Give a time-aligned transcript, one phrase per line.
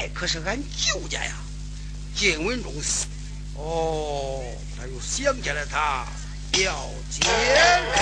[0.00, 1.32] 哎，可是俺舅家呀，
[2.16, 2.72] 金文忠，
[3.54, 4.42] 哦，
[4.74, 6.06] 他又想起来他
[6.50, 8.00] 表姐了。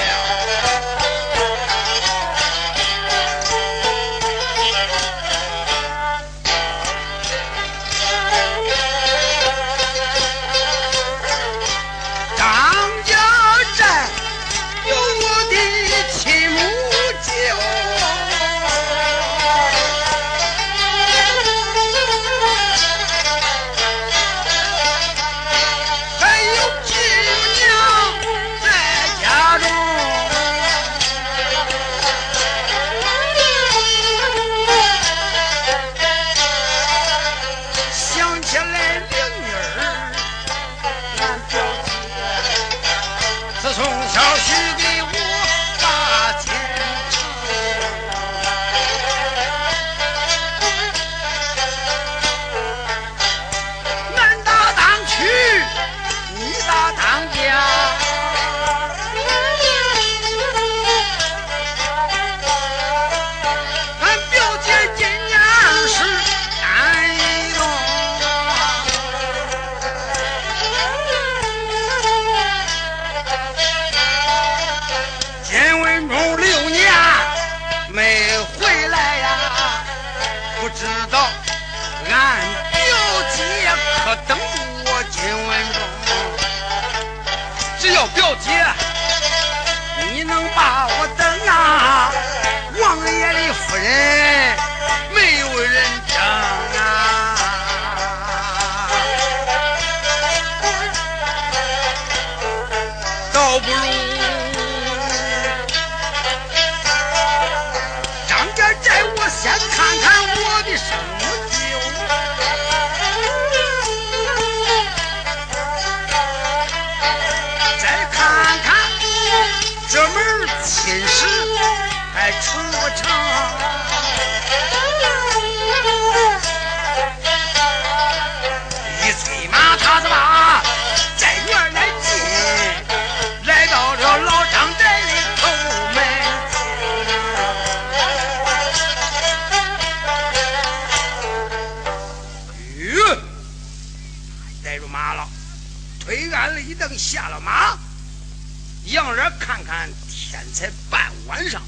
[149.18, 151.60] 这看看天才半晚上，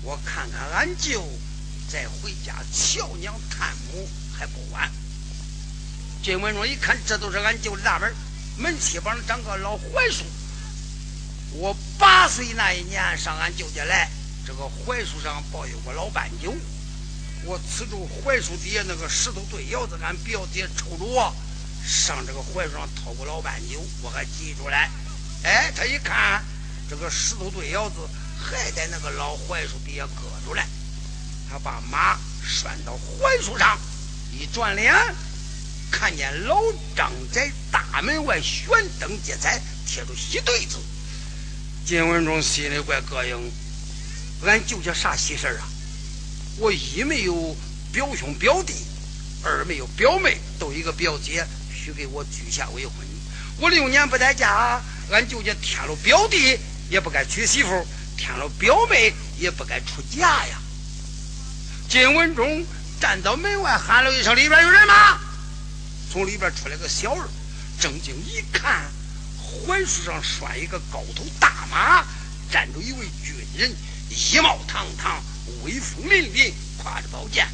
[0.00, 1.22] 我看看俺舅
[1.90, 4.90] 再回家瞧娘探母还不晚。
[6.22, 8.14] 金文忠一看，这都是俺舅的大门，
[8.56, 10.24] 门西旁长个老槐树。
[11.52, 14.08] 我八岁那一年上俺舅家来，
[14.46, 16.56] 这个槐树上抱有个老斑鸠，
[17.44, 21.30] 我刺住槐树底下那个石头对窑子，俺表姐抽着我。
[21.86, 24.76] 上这个槐树上掏过老半酒，我还记住了。
[25.42, 26.44] 哎，他一看
[26.88, 27.96] 这个石头对窑子
[28.38, 30.62] 还在那个老槐树底下搁着嘞，
[31.48, 33.78] 他把马拴到槐树上，
[34.32, 34.94] 一转脸
[35.90, 36.60] 看见老
[36.94, 38.68] 张在大门外悬
[38.98, 40.76] 灯结彩，贴着喜对子。
[41.86, 43.52] 金文忠心里怪膈应，
[44.44, 45.66] 俺舅家啥喜事啊？
[46.58, 47.56] 我一没有
[47.92, 48.74] 表兄表弟，
[49.42, 51.46] 二没有表妹，都一个表姐。
[51.74, 52.94] 许给我举下为婚，
[53.58, 60.58] 我六年不在家，俺舅家添了表弟也不该娶媳妇，添了表妹也不该出嫁呀。
[61.88, 62.64] 金文忠
[63.00, 65.18] 站到门外喊了一声：“里边有人吗？”
[66.12, 67.24] 从里边出来个小人，
[67.80, 68.84] 正经一看，
[69.66, 72.04] 槐树上拴一个高头大马，
[72.50, 73.74] 站着一位军人，
[74.10, 75.22] 衣帽堂堂，
[75.64, 77.48] 威风凛凛，挎着宝剑，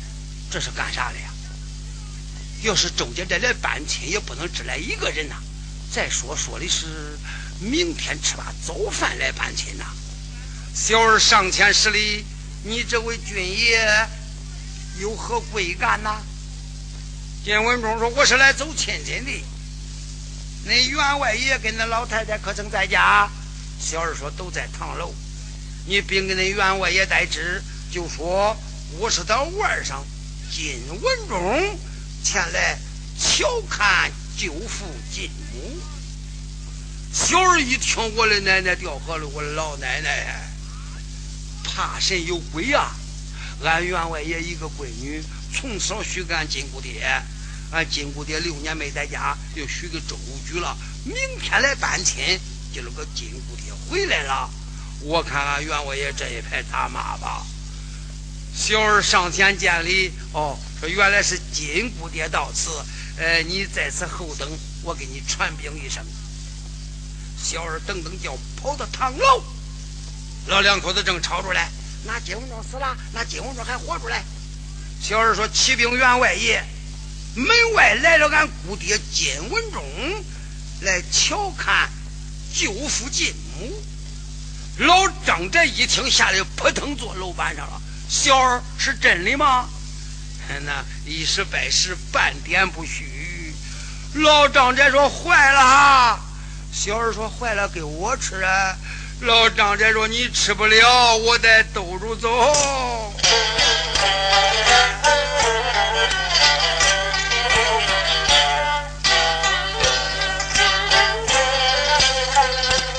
[0.50, 1.30] 这是干啥的呀？
[2.62, 5.36] 要是周家这来搬亲，也不能只来一个人呐。
[5.92, 7.16] 再说说的是
[7.58, 9.84] 明天吃把早饭来搬亲呐。
[10.74, 12.24] 小儿上前施礼
[12.64, 14.08] ：“你这位军爷
[15.00, 16.20] 有何贵干呐？”
[17.44, 19.44] 金文忠说：“我是来走亲戚的。
[20.64, 23.28] 那员外爷跟那老太太可曾在家？”
[23.80, 25.14] 小儿说：“都在堂楼。
[25.86, 28.56] 你禀给那员外爷代知，就说
[28.98, 30.02] 我是他外甥
[30.50, 31.78] 金文忠。”
[32.24, 32.76] 前来
[33.16, 35.78] 瞧看舅父金母，
[37.16, 40.44] 小儿一听，我的奶奶掉河了，我的老奶奶，
[41.64, 42.90] 怕神有鬼呀！
[43.64, 47.10] 俺员外爷一个闺女，从小许给俺金姑爹，
[47.72, 50.76] 俺金姑爹六年没在家，又许给周武举了。
[51.04, 52.38] 明天来搬亲，
[52.70, 54.50] 今儿个金姑爹回来了，
[55.00, 57.46] 我看俺员外爷这一排咋骂吧？
[58.54, 60.58] 小儿上前见礼，哦。
[60.78, 62.68] 说原来是金姑爹到此，
[63.16, 64.46] 呃，你在此候等，
[64.82, 66.04] 我给你传禀一声。
[67.48, 69.40] 小二等等叫跑到堂楼，
[70.48, 71.60] 老两口子正吵着嘞，
[72.04, 74.16] 那金文忠死了，那金文忠还活着嘞。
[75.00, 76.64] 小二说：“启禀员外爷，
[77.36, 79.80] 门外来了俺姑爹金文忠，
[80.80, 81.88] 来瞧看
[82.52, 83.80] 舅父金母。”
[84.84, 87.80] 老张这一听，吓得扑腾坐楼板上了。
[88.08, 89.68] 小二是真的吗？
[90.64, 93.54] 那一时百时，半点不虚。
[94.14, 96.18] 老张这说坏了，
[96.78, 98.76] 小二说坏了，给我吃啊。
[99.22, 102.28] 老张家说你吃不了，我得兜着走。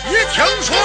[0.09, 0.75] 一听说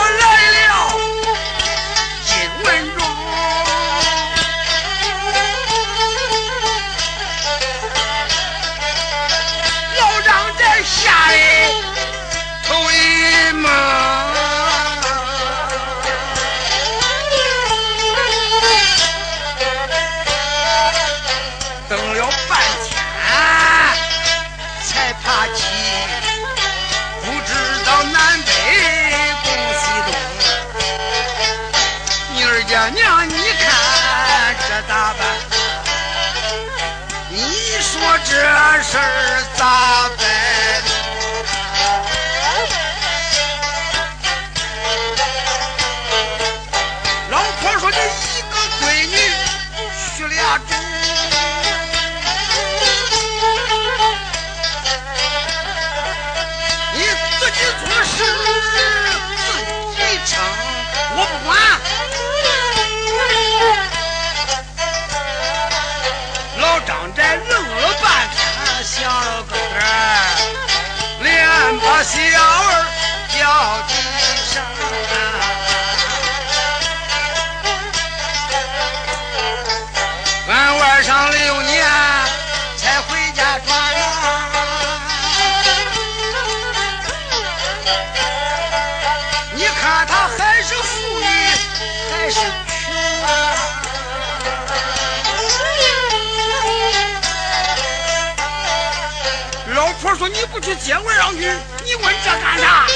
[89.54, 91.24] 你看他还是富裕
[92.10, 92.42] 还是穷？
[99.74, 101.40] 老婆说你不去接我让去，
[101.84, 102.86] 你问这干啥？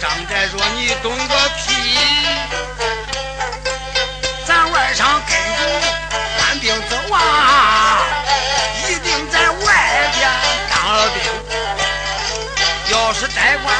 [0.00, 1.69] 张寨说你懂个屁！
[13.36, 13.79] 要是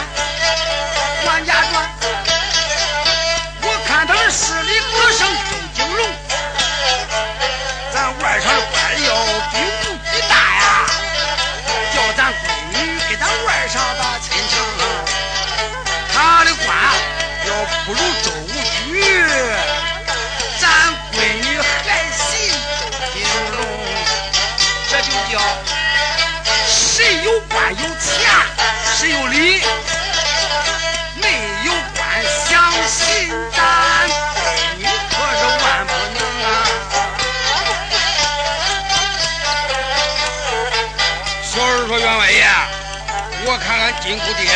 [44.03, 44.49] 金姑爹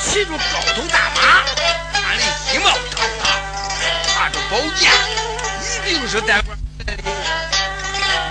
[0.00, 1.20] 骑着高头大马，
[1.92, 3.24] 穿的衣帽堂堂，
[4.16, 4.90] 拿着宝剑，
[5.62, 7.02] 一定是带官来的。”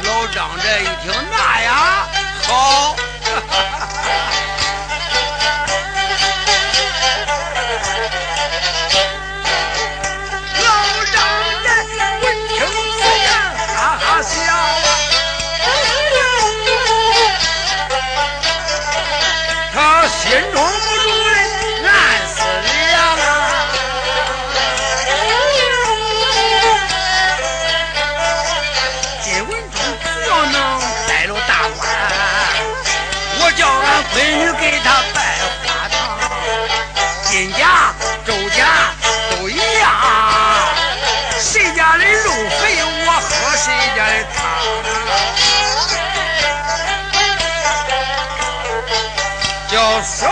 [0.03, 2.07] 老张这一听，那呀，
[2.45, 2.95] 好。
[34.15, 35.17] 美女给他拜
[35.63, 35.97] 花堂，
[37.25, 37.93] 金家、
[38.25, 38.91] 周家
[39.31, 39.89] 都一样，
[41.39, 44.37] 谁家的肉肥，我喝谁家的汤，
[49.71, 50.27] 叫小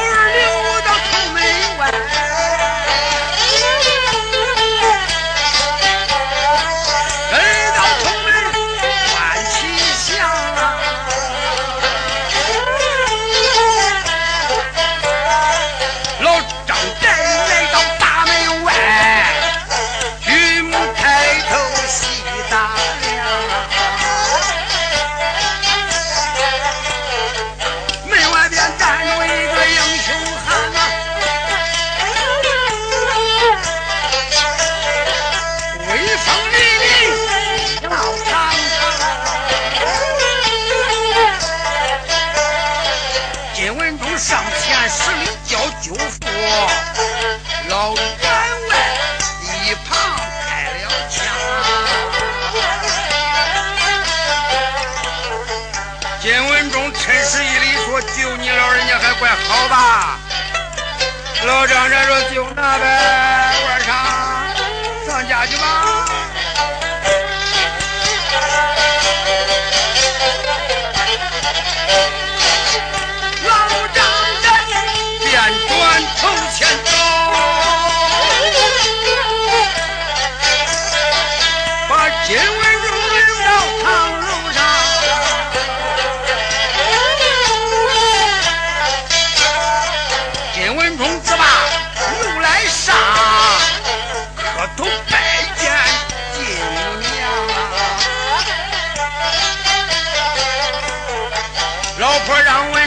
[61.48, 62.87] လောဒနာရောရှင်နာပဲ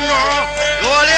[0.07, 1.11] 坐了，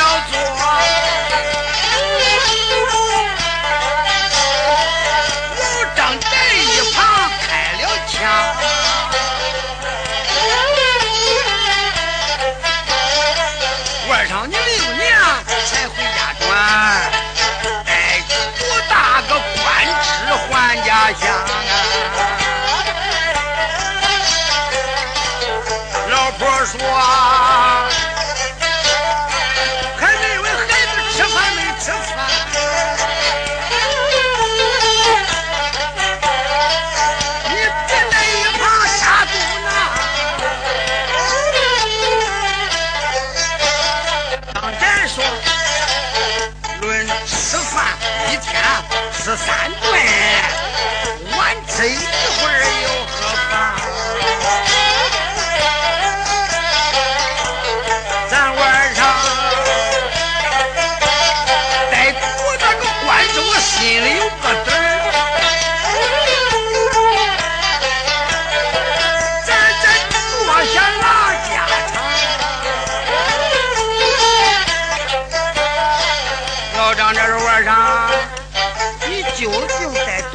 [6.52, 6.96] 一旁
[7.40, 7.82] 开了，
[14.28, 14.60] 上女六
[14.92, 15.02] 娘
[15.70, 16.48] 才回家转，
[17.86, 17.90] 哎，
[18.58, 18.92] 多大
[19.28, 19.30] 个
[19.62, 19.64] 官
[20.02, 20.06] 职
[20.48, 20.50] 还
[20.84, 21.20] 家乡？
[26.10, 27.71] 老婆说。
[49.36, 49.81] 三。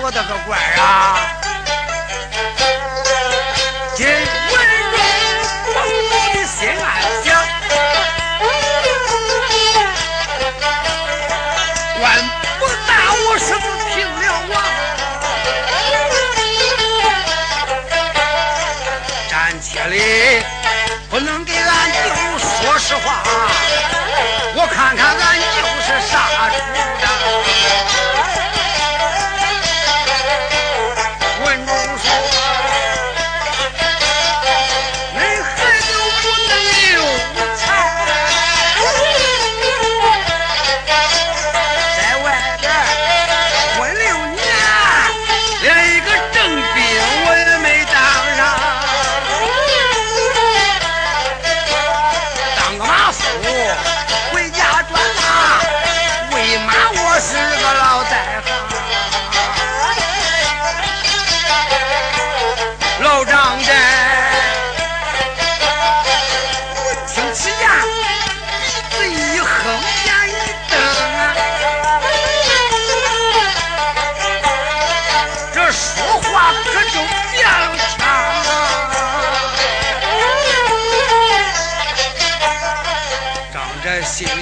[0.08, 1.47] 我的个乖啊。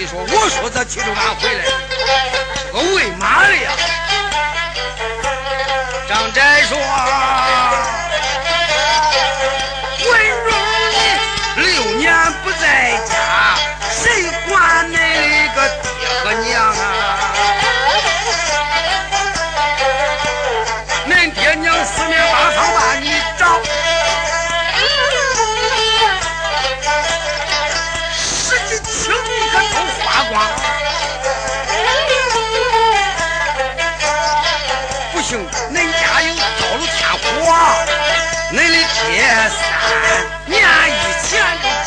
[0.05, 1.65] 你说我说他去都俺回来，
[2.71, 3.71] 我喂马了呀。
[39.27, 39.49] 三
[40.45, 41.84] 年以前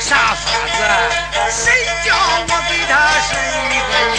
[0.00, 0.42] 啥法
[0.76, 0.80] 子？
[1.50, 1.62] 谁
[2.04, 2.92] 叫我给他
[3.28, 3.30] 生
[3.70, 4.18] 一个娘？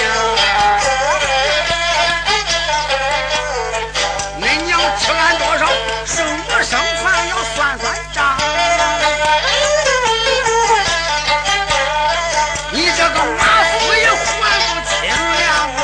[4.39, 5.61] 恁娘吃俺多少，
[6.05, 6.15] 生
[6.47, 6.71] 不生
[7.03, 8.17] 饭要算算账。
[12.71, 14.13] 你这个马夫也还
[14.67, 15.43] 不清了
[15.77, 15.83] 啊！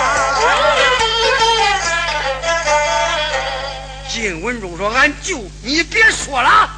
[4.10, 6.70] 晋文忠说：“俺舅，你别说了。”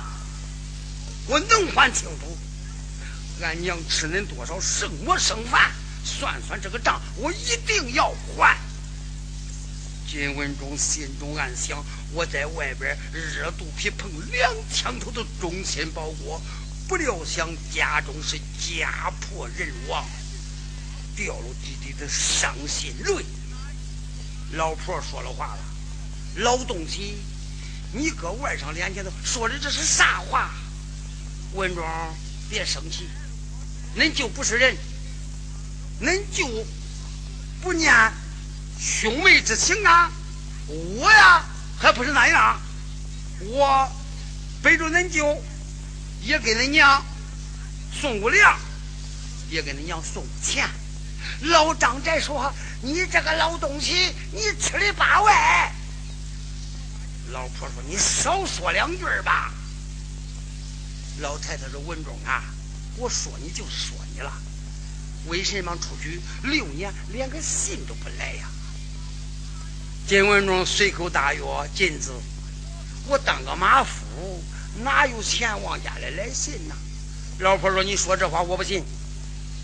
[1.29, 2.37] 我能还清楚。
[3.41, 5.71] 俺娘吃恁多少剩馍剩饭，
[6.03, 8.57] 算算这个账，我一定要还。”
[10.09, 16.41] 金文忠心中暗想：“我在外边热肚皮碰两枪头的忠心报国，
[16.87, 20.03] 不料想家中是家破人亡，
[21.15, 23.23] 掉了弟弟的伤心泪。”
[24.57, 25.59] 老婆说了话了
[26.41, 27.19] ：“老东西，
[27.93, 30.49] 你搁外甥脸前头说的这是啥话？
[31.53, 31.83] 文忠，
[32.49, 33.09] 别生气，
[33.97, 34.75] 恁就不是人，
[36.01, 36.47] 恁就
[37.61, 37.93] 不念。”
[38.81, 40.09] 兄妹之情啊！
[40.67, 41.43] 我呀，
[41.77, 42.57] 还不是那样。
[43.41, 43.91] 我
[44.63, 45.43] 背着恁舅，
[46.21, 47.03] 也给恁娘
[47.91, 48.57] 送过粮，
[49.49, 50.65] 也给恁娘送过钱。
[51.41, 55.73] 老张宅说：“你这个老东西，你吃里扒外。”
[57.31, 59.51] 老婆说：“你少说两句吧。”
[61.21, 62.43] 老太太说：“文忠啊，
[62.97, 64.31] 我说你就是说你了，
[65.27, 68.47] 为什么出去六年连个信都不来呀？”
[70.07, 71.41] 金文忠随口答曰
[71.75, 72.13] ：“金子，
[73.07, 74.43] 我当个马夫，
[74.83, 76.75] 哪有钱往家里来信呐？”
[77.39, 78.83] 老婆说：“你说这话我不信。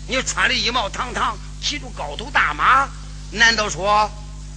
[0.08, 2.88] 你穿的衣帽堂堂，骑着高头大马，
[3.32, 4.10] 难道说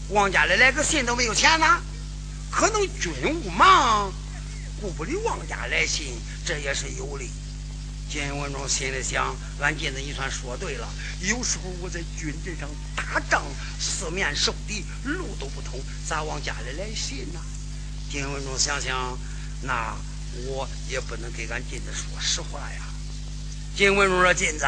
[0.10, 1.82] 往家里来个信都没有钱呢？
[2.52, 4.12] 可能军务忙，
[4.80, 6.16] 顾不了往家来信，
[6.50, 7.30] 这也是有理。”
[8.10, 10.90] 金文忠心里想：“俺金子，你算说对了。
[11.22, 13.44] 有时候我在军阵上打仗，
[13.80, 17.40] 四面受敌，路都不通，咋往家里来信呢？”
[18.10, 19.16] 金文忠想想，
[19.62, 19.96] 那
[20.48, 22.82] 我也不能给俺金子说实话呀。
[23.76, 24.66] 金文忠说：“金子，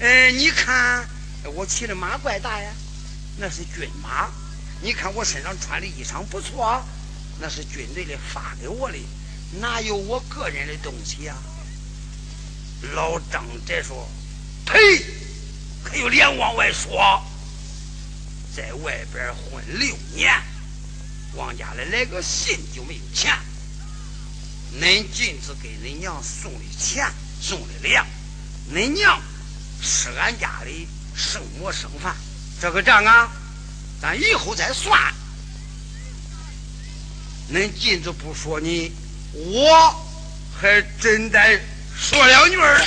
[0.00, 1.08] 哎，你看
[1.54, 2.72] 我骑的马怪大呀，
[3.38, 4.28] 那是军马。
[4.82, 6.84] 你看我身上穿的衣裳不错，
[7.38, 8.98] 那是军队里发给我的，
[9.60, 11.36] 哪有我个人的东西啊？”
[12.94, 14.08] 老张这说
[14.66, 15.04] ：“呸！
[15.84, 17.22] 还有脸往外说？
[18.54, 20.32] 在外边混六年，
[21.34, 23.36] 往家里来个信就没有钱。
[24.80, 28.06] 恁妗子给恁娘送的钱，送的粮，
[28.72, 29.20] 恁娘
[29.82, 32.16] 吃俺家里剩馍剩饭，
[32.60, 33.30] 这个账啊，
[34.00, 35.12] 咱以后再算。
[37.52, 38.92] 恁妗子不说你，
[39.34, 39.94] 我
[40.60, 41.38] 还真得。”
[41.96, 42.80] 说两句儿。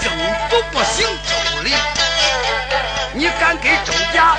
[0.00, 0.10] 政
[0.48, 1.70] 府不姓周的，
[3.12, 4.36] 你敢给周家？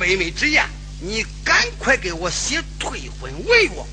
[0.00, 0.64] 北美之言，
[0.98, 3.86] 你赶快给我写退婚文我。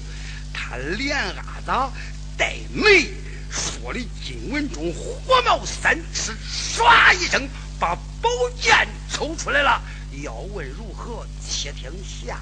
[0.53, 1.93] 他连阿子
[2.37, 3.09] 带媒
[3.51, 6.31] 说的金文中火冒三尺，
[6.77, 7.45] 唰一声
[7.77, 9.81] 把宝剑抽出来了。
[10.23, 12.39] 要问如何，且听下。